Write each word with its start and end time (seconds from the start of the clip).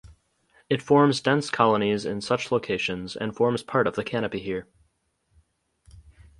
It 0.67 0.81
forms 0.81 1.21
dense 1.21 1.51
colonies 1.51 2.05
in 2.07 2.21
such 2.21 2.51
locations 2.51 3.15
and 3.15 3.35
forms 3.35 3.61
part 3.61 3.85
of 3.85 3.93
the 3.95 4.03
canopy 4.03 4.39
here. 4.39 4.67